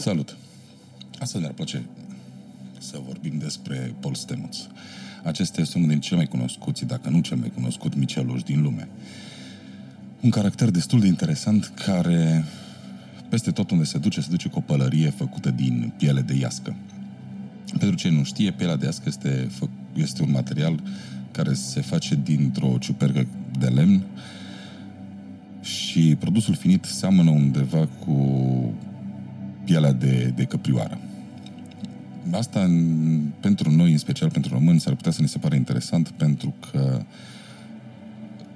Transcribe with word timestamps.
Salut! 0.00 0.36
Astăzi 1.18 1.42
ne-ar 1.42 1.54
plăcea 1.54 1.82
să 2.78 3.00
vorbim 3.06 3.38
despre 3.38 3.94
Paul 4.00 4.14
Stamets. 4.14 4.68
Acesta 5.24 5.60
este 5.60 5.78
unul 5.78 5.90
din 5.90 6.00
cei 6.00 6.16
mai 6.16 6.26
cunoscuți, 6.26 6.84
dacă 6.84 7.08
nu 7.08 7.20
cel 7.20 7.36
mai 7.36 7.50
cunoscut, 7.54 7.94
miceluș 7.94 8.42
din 8.42 8.62
lume. 8.62 8.88
Un 10.20 10.30
caracter 10.30 10.70
destul 10.70 11.00
de 11.00 11.06
interesant 11.06 11.72
care, 11.84 12.44
peste 13.28 13.50
tot 13.50 13.70
unde 13.70 13.84
se 13.84 13.98
duce, 13.98 14.20
se 14.20 14.28
duce 14.30 14.48
cu 14.48 14.58
o 14.58 14.60
pălărie 14.60 15.10
făcută 15.10 15.50
din 15.50 15.92
piele 15.96 16.20
de 16.20 16.34
iască. 16.34 16.76
Pentru 17.78 17.96
cei 17.96 18.10
nu 18.10 18.24
știe, 18.24 18.52
pielea 18.52 18.76
de 18.76 18.84
iască 18.84 19.04
este, 19.06 19.50
este 19.94 20.22
un 20.22 20.30
material 20.30 20.82
care 21.30 21.52
se 21.52 21.80
face 21.80 22.20
dintr-o 22.24 22.76
ciupercă 22.80 23.26
de 23.58 23.66
lemn 23.66 24.02
și 25.60 26.16
produsul 26.18 26.54
finit 26.54 26.84
seamănă 26.84 27.30
undeva 27.30 27.88
cu 28.04 28.14
pielea 29.68 29.92
de, 29.92 30.32
de 30.34 30.44
căprioară. 30.44 30.98
Asta, 32.30 32.60
în, 32.60 33.20
pentru 33.40 33.70
noi, 33.70 33.92
în 33.92 33.98
special 33.98 34.30
pentru 34.30 34.54
români, 34.54 34.80
s-ar 34.80 34.94
putea 34.94 35.12
să 35.12 35.20
ne 35.20 35.26
se 35.26 35.38
pare 35.38 35.56
interesant 35.56 36.08
pentru 36.08 36.54
că 36.70 37.00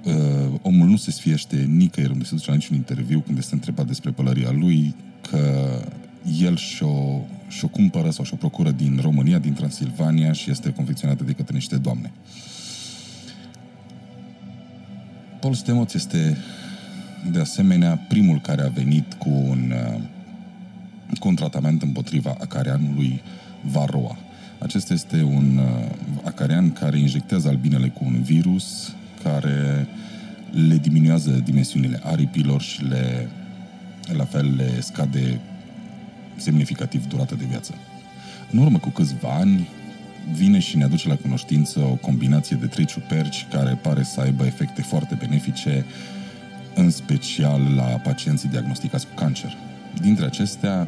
uh, 0.03 0.59
omul 0.61 0.87
nu 0.87 0.95
se 0.95 1.11
sfiește 1.11 1.55
nicăieri 1.55 2.11
unde 2.11 2.25
se 2.25 2.35
duce 2.35 2.49
la 2.49 2.55
niciun 2.55 2.75
interviu 2.75 3.19
când 3.19 3.37
este 3.37 3.53
întrebat 3.53 3.87
despre 3.87 4.11
pălăria 4.11 4.51
lui, 4.51 4.95
că 5.29 5.69
el 6.41 6.57
și-o, 6.57 7.19
și-o 7.47 7.67
cumpără 7.67 8.09
sau 8.09 8.25
și-o 8.25 8.37
procură 8.37 8.71
din 8.71 8.99
România, 9.01 9.39
din 9.39 9.53
Transilvania 9.53 10.31
și 10.31 10.51
este 10.51 10.71
confecționată 10.71 11.23
de 11.23 11.31
către 11.31 11.53
niște 11.53 11.77
doamne. 11.77 12.11
Paul 15.39 15.53
Stemoț 15.53 15.93
este 15.93 16.37
de 17.31 17.39
asemenea 17.39 17.97
primul 18.07 18.39
care 18.41 18.61
a 18.61 18.67
venit 18.67 19.13
cu 19.13 19.29
un, 19.29 19.73
uh, 19.95 20.01
cu 21.17 21.27
un 21.27 21.35
tratament 21.35 21.81
împotriva 21.81 22.35
acarianului 22.39 23.21
Varroa. 23.61 24.17
Acesta 24.59 24.93
este 24.93 25.21
un 25.21 25.57
uh, 25.57 25.95
acarian 26.23 26.71
care 26.71 26.99
injectează 26.99 27.47
albinele 27.47 27.87
cu 27.87 28.03
un 28.05 28.21
virus 28.21 28.93
care 29.23 29.87
le 30.51 30.77
diminuează 30.77 31.31
dimensiunile 31.31 31.99
aripilor 32.03 32.61
și 32.61 32.83
le, 32.83 33.29
la 34.13 34.23
fel 34.23 34.55
le 34.55 34.79
scade 34.79 35.39
semnificativ 36.35 37.07
durata 37.07 37.35
de 37.35 37.45
viață. 37.49 37.73
În 38.51 38.59
urmă 38.59 38.77
cu 38.77 38.89
câțiva 38.89 39.33
ani, 39.33 39.69
vine 40.33 40.59
și 40.59 40.77
ne 40.77 40.83
aduce 40.83 41.07
la 41.07 41.15
cunoștință 41.15 41.79
o 41.79 41.95
combinație 41.95 42.57
de 42.59 42.65
trei 42.65 42.85
ciuperci 42.85 43.47
care 43.51 43.79
pare 43.81 44.03
să 44.03 44.21
aibă 44.21 44.45
efecte 44.45 44.81
foarte 44.81 45.15
benefice, 45.19 45.85
în 46.75 46.89
special 46.89 47.61
la 47.75 47.83
pacienții 47.83 48.49
diagnosticați 48.49 49.07
cu 49.07 49.13
cancer. 49.15 49.57
Dintre 50.01 50.25
acestea, 50.25 50.87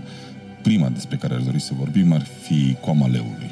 prima 0.61 0.89
despre 0.89 1.17
care 1.17 1.33
aș 1.33 1.43
dori 1.43 1.61
să 1.61 1.71
vorbim 1.77 2.13
ar 2.13 2.25
fi 2.41 2.75
coama 2.81 3.07
leului. 3.07 3.51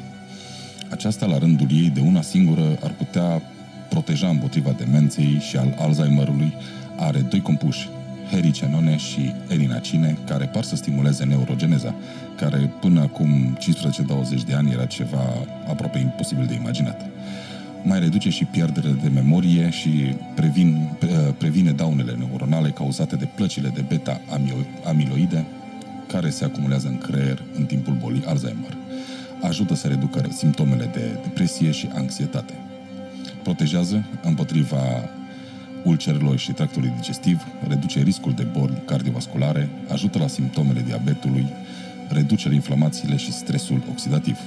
Aceasta, 0.90 1.26
la 1.26 1.38
rândul 1.38 1.66
ei, 1.70 1.90
de 1.94 2.00
una 2.00 2.22
singură, 2.22 2.78
ar 2.82 2.90
putea 2.90 3.42
proteja 3.88 4.28
împotriva 4.28 4.74
demenței 4.78 5.42
și 5.48 5.56
al 5.56 5.74
Alzheimerului. 5.78 6.54
Are 6.96 7.18
doi 7.18 7.40
compuși, 7.40 7.88
hericenone 8.30 8.96
și 8.96 9.32
erinacine, 9.48 10.18
care 10.26 10.44
par 10.44 10.62
să 10.62 10.76
stimuleze 10.76 11.24
neurogeneza, 11.24 11.94
care 12.36 12.72
până 12.80 13.00
acum 13.00 13.58
15-20 14.40 14.44
de 14.46 14.54
ani 14.54 14.72
era 14.72 14.84
ceva 14.84 15.22
aproape 15.68 15.98
imposibil 15.98 16.46
de 16.46 16.54
imaginat. 16.54 17.00
Mai 17.86 17.98
reduce 17.98 18.30
și 18.30 18.44
pierderea 18.44 18.90
de 18.90 19.08
memorie 19.08 19.70
și 19.70 20.14
previn, 20.34 20.88
previne 21.38 21.70
daunele 21.70 22.12
neuronale 22.18 22.70
cauzate 22.70 23.16
de 23.16 23.28
plăcile 23.34 23.68
de 23.68 23.84
beta-amiloide, 23.88 25.46
care 26.06 26.30
se 26.30 26.44
acumulează 26.44 26.88
în 26.88 26.98
creier 26.98 27.42
în 27.54 27.64
timpul 27.64 27.96
bolii 28.00 28.24
Alzheimer. 28.26 28.76
Ajută 29.42 29.74
să 29.74 29.88
reducă 29.88 30.28
simptomele 30.32 30.90
de 30.92 31.18
depresie 31.22 31.70
și 31.70 31.88
anxietate. 31.94 32.54
Protejează 33.42 34.04
împotriva 34.22 35.08
ulcerelor 35.82 36.38
și 36.38 36.52
tractului 36.52 36.92
digestiv, 36.96 37.46
reduce 37.68 38.02
riscul 38.02 38.32
de 38.32 38.46
boli 38.58 38.82
cardiovasculare, 38.86 39.68
ajută 39.88 40.18
la 40.18 40.26
simptomele 40.26 40.80
diabetului, 40.80 41.46
reduce 42.08 42.52
inflamațiile 42.52 43.16
și 43.16 43.32
stresul 43.32 43.82
oxidativ. 43.90 44.38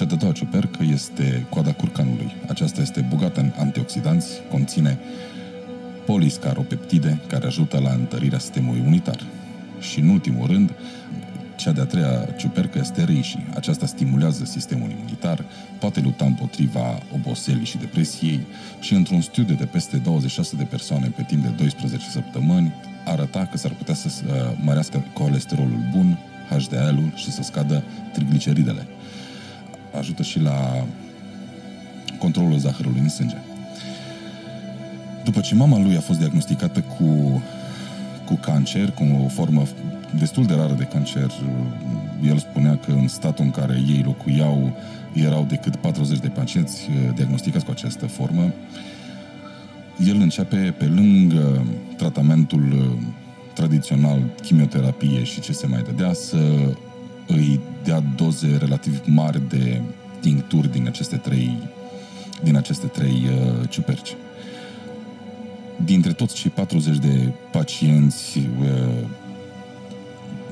Cea 0.00 0.06
de 0.06 0.14
doua 0.14 0.32
ciupercă 0.32 0.82
este 0.92 1.46
coada 1.48 1.72
curcanului. 1.72 2.36
Aceasta 2.48 2.80
este 2.80 3.06
bogată 3.08 3.40
în 3.40 3.52
antioxidanți, 3.58 4.28
conține 4.50 4.98
poliscaropeptide 6.06 7.20
care 7.26 7.46
ajută 7.46 7.78
la 7.78 7.90
întărirea 7.90 8.38
sistemului 8.38 8.80
imunitar. 8.80 9.26
Și 9.80 10.00
în 10.00 10.08
ultimul 10.08 10.46
rând, 10.46 10.72
cea 11.56 11.72
de-a 11.72 11.84
treia 11.84 12.28
ciupercă 12.36 12.78
este 12.78 13.04
reishi. 13.04 13.38
Aceasta 13.54 13.86
stimulează 13.86 14.44
sistemul 14.44 14.90
imunitar, 14.90 15.44
poate 15.78 16.00
lupta 16.00 16.24
împotriva 16.24 17.02
oboselii 17.14 17.64
și 17.64 17.78
depresiei 17.78 18.40
și 18.80 18.94
într-un 18.94 19.20
studiu 19.20 19.54
de 19.54 19.64
peste 19.64 19.96
26 19.96 20.56
de 20.56 20.64
persoane 20.64 21.12
pe 21.16 21.22
timp 21.22 21.42
de 21.42 21.48
12 21.48 22.10
săptămâni 22.10 22.72
arăta 23.04 23.48
că 23.50 23.56
s-ar 23.56 23.72
putea 23.72 23.94
să 23.94 24.08
mărească 24.64 25.04
colesterolul 25.12 25.88
bun, 25.92 26.18
HDL-ul 26.50 27.12
și 27.14 27.30
să 27.30 27.42
scadă 27.42 27.82
trigliceridele. 28.12 28.86
Ajută 29.98 30.22
și 30.22 30.40
la 30.40 30.86
controlul 32.18 32.58
zahărului 32.58 33.00
în 33.00 33.08
sânge. 33.08 33.36
După 35.24 35.40
ce 35.40 35.54
mama 35.54 35.78
lui 35.78 35.96
a 35.96 36.00
fost 36.00 36.18
diagnosticată 36.18 36.80
cu, 36.80 37.42
cu 38.24 38.34
cancer, 38.34 38.90
cu 38.90 39.04
o 39.24 39.28
formă 39.28 39.62
destul 40.18 40.46
de 40.46 40.54
rară 40.54 40.72
de 40.72 40.84
cancer. 40.84 41.30
El 42.24 42.38
spunea 42.38 42.76
că 42.76 42.90
în 42.90 43.08
statul 43.08 43.44
în 43.44 43.50
care 43.50 43.82
ei 43.88 44.02
locuiau 44.04 44.72
erau 45.12 45.44
decât 45.48 45.76
40 45.76 46.18
de 46.18 46.28
pacienți 46.28 46.88
uh, 46.90 47.14
diagnosticați 47.14 47.64
cu 47.64 47.70
această 47.70 48.06
formă. 48.06 48.52
El 50.06 50.16
începe 50.20 50.74
pe 50.78 50.84
lângă 50.84 51.66
tratamentul 51.96 52.72
uh, 52.72 53.02
tradițional, 53.54 54.18
chimioterapie 54.42 55.22
și 55.22 55.40
ce 55.40 55.52
se 55.52 55.66
mai 55.66 55.82
dădea, 55.82 56.12
să 56.12 56.38
îi 57.30 57.60
dea 57.84 58.02
doze 58.16 58.56
relativ 58.56 59.00
mari 59.04 59.48
de 59.48 59.80
tincturi 60.20 60.72
din 60.72 60.86
aceste 60.86 61.16
trei, 61.16 61.56
din 62.42 62.56
aceste 62.56 62.86
trei 62.86 63.22
uh, 63.24 63.68
ciuperci. 63.68 64.16
Dintre 65.84 66.12
toți 66.12 66.34
cei 66.34 66.50
40 66.50 66.98
de 66.98 67.32
pacienți 67.50 68.38
uh, 68.38 69.08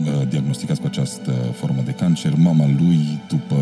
Uh, 0.05 0.29
diagnosticați 0.29 0.81
cu 0.81 0.87
această 0.87 1.31
formă 1.31 1.83
de 1.85 1.91
cancer. 1.91 2.33
Mama 2.37 2.67
lui, 2.79 3.23
după 3.29 3.57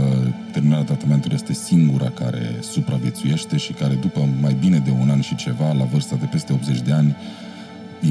terminarea 0.52 0.84
tratamentului, 0.84 1.36
este 1.36 1.52
singura 1.52 2.10
care 2.10 2.56
supraviețuiește 2.60 3.56
și 3.56 3.72
care, 3.72 3.94
după 3.94 4.28
mai 4.40 4.56
bine 4.60 4.78
de 4.78 4.90
un 4.90 5.10
an 5.10 5.20
și 5.20 5.34
ceva, 5.34 5.72
la 5.72 5.84
vârsta 5.84 6.16
de 6.16 6.26
peste 6.30 6.52
80 6.52 6.80
de 6.80 6.92
ani, 6.92 7.16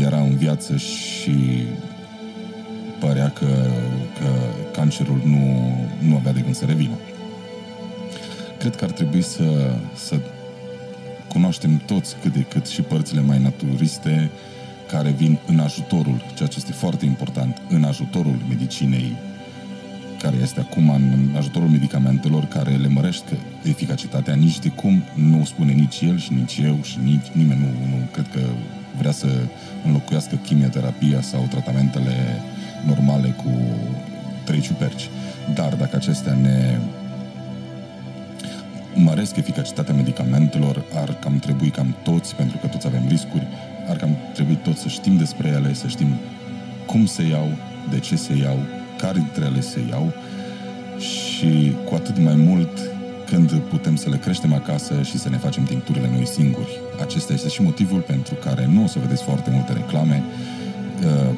era 0.01 0.19
în 0.19 0.35
viață 0.35 0.77
și 0.77 1.65
părea 2.99 3.29
că, 3.29 3.69
că 4.19 4.29
cancerul 4.85 5.21
nu, 5.25 5.75
nu 5.99 6.15
avea 6.15 6.31
de 6.31 6.41
gând 6.41 6.55
să 6.55 6.65
revină. 6.65 6.97
Cred 8.57 8.75
că 8.75 8.83
ar 8.83 8.91
trebui 8.91 9.21
să, 9.21 9.77
să 9.95 10.19
cunoaștem 11.27 11.77
toți 11.85 12.15
cât 12.21 12.33
de 12.33 12.41
cât 12.41 12.65
și 12.65 12.81
părțile 12.81 13.21
mai 13.21 13.39
naturiste 13.41 14.31
uh, 14.31 14.53
care 14.87 15.09
vin 15.09 15.39
în 15.45 15.59
ajutorul, 15.59 16.25
ceea 16.35 16.49
ce 16.49 16.57
este 16.57 16.71
foarte 16.71 17.05
important, 17.05 17.61
în 17.69 17.83
ajutorul 17.83 18.35
medicinei 18.49 19.15
care 20.21 20.37
este 20.41 20.59
acum 20.59 20.89
în 20.89 21.35
ajutorul 21.37 21.67
medicamentelor 21.67 22.45
care 22.45 22.75
le 22.75 22.87
mărește 22.87 23.37
eficacitatea, 23.63 24.33
nici 24.33 24.59
de 24.59 24.69
cum 24.69 25.03
nu 25.13 25.45
spune 25.45 25.71
nici 25.71 26.01
el 26.01 26.19
și 26.19 26.33
nici 26.33 26.57
eu 26.57 26.79
și 26.81 26.97
nici 27.03 27.27
nimeni 27.31 27.59
nu, 27.59 27.97
nu 27.97 28.07
cred 28.11 28.27
că 28.33 28.39
vrea 28.97 29.11
să 29.11 29.27
înlocuiască 29.85 30.35
chimioterapia 30.35 31.21
sau 31.21 31.47
tratamentele 31.49 32.41
normale 32.85 33.27
cu 33.27 33.51
trei 34.45 34.59
ciuperci. 34.59 35.09
Dar 35.53 35.73
dacă 35.73 35.95
acestea 35.95 36.33
ne 36.33 36.79
măresc 38.93 39.35
eficacitatea 39.35 39.93
medicamentelor, 39.93 40.83
ar 40.93 41.17
cam 41.19 41.39
trebui 41.39 41.69
cam 41.69 41.95
toți, 42.03 42.35
pentru 42.35 42.57
că 42.57 42.67
toți 42.67 42.87
avem 42.87 43.03
riscuri, 43.07 43.47
ar 43.89 43.95
cam 43.95 44.09
trebui 44.33 44.55
tot 44.55 44.77
să 44.77 44.87
știm 44.87 45.17
despre 45.17 45.47
ele, 45.47 45.73
să 45.73 45.87
știm 45.87 46.07
cum 46.85 47.05
se 47.05 47.23
iau, 47.23 47.47
de 47.89 47.99
ce 47.99 48.15
se 48.15 48.35
iau, 48.35 48.57
care 48.97 49.17
dintre 49.17 49.45
ele 49.45 49.61
se 49.61 49.79
iau 49.89 50.13
și 50.97 51.75
cu 51.85 51.95
atât 51.95 52.17
mai 52.17 52.35
mult 52.35 52.79
când 53.25 53.51
putem 53.51 53.95
să 53.95 54.09
le 54.09 54.17
creștem 54.17 54.53
acasă 54.53 55.01
și 55.01 55.17
să 55.17 55.29
ne 55.29 55.37
facem 55.37 55.63
tincturile 55.63 56.09
noi 56.13 56.27
singuri. 56.27 56.79
Acesta 57.01 57.33
este 57.33 57.49
și 57.49 57.61
motivul 57.61 57.99
pentru 57.99 58.33
care 58.33 58.67
nu 58.71 58.83
o 58.83 58.87
să 58.87 58.99
vedeți 58.99 59.23
foarte 59.23 59.49
multe 59.49 59.73
reclame, 59.73 60.23
uh, 60.25 60.64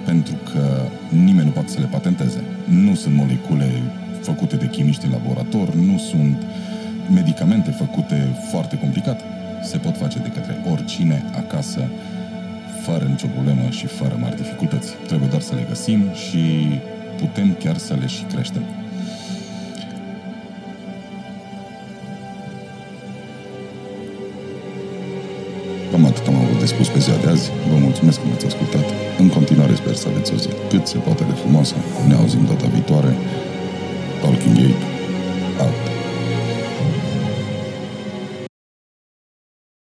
pentru 0.05 0.35
că 0.51 0.81
nimeni 1.09 1.45
nu 1.45 1.51
poate 1.51 1.69
să 1.69 1.79
le 1.79 1.85
patenteze. 1.85 2.43
Nu 2.65 2.95
sunt 2.95 3.15
molecule 3.15 3.69
făcute 4.21 4.55
de 4.55 4.67
chimiști 4.67 5.05
în 5.05 5.11
laborator, 5.11 5.73
nu 5.73 5.97
sunt 5.97 6.43
medicamente 7.13 7.71
făcute 7.71 8.27
foarte 8.51 8.77
complicat. 8.77 9.21
Se 9.63 9.77
pot 9.77 9.97
face 9.97 10.19
de 10.19 10.27
către 10.27 10.63
oricine 10.71 11.23
acasă 11.35 11.81
fără 12.81 13.05
nicio 13.05 13.27
problemă 13.27 13.69
și 13.69 13.85
fără 13.85 14.17
mari 14.19 14.35
dificultăți. 14.35 14.89
Trebuie 15.07 15.29
doar 15.29 15.41
să 15.41 15.55
le 15.55 15.65
găsim 15.67 16.01
și 16.13 16.43
putem 17.17 17.55
chiar 17.59 17.77
să 17.77 17.93
le 17.99 18.07
și 18.07 18.23
creștem. 18.23 18.61
Spus 26.67 26.87
pe 26.87 26.99
ziua 26.99 27.17
de 27.23 27.29
azi. 27.29 27.51
Vă 27.71 27.77
mulțumesc 27.87 28.17
că 28.19 28.25
m-ați 28.29 28.45
ascultat. 28.45 28.85
În 29.19 29.27
continuare 29.29 29.73
sper 29.75 29.95
să 29.95 30.07
aveți 30.11 30.33
o 30.33 30.37
zi 30.37 30.49
cât 30.69 30.87
se 30.87 30.97
poate 30.97 31.23
de 31.23 31.35
frumoasă. 31.41 31.75
Ne 32.07 32.15
auzim 32.15 32.45
data 32.45 32.67
viitoare. 32.73 33.11
Talking 34.21 34.55
Gate. 34.55 34.83
Out. 34.83 34.96